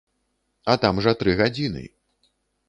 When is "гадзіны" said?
1.43-1.85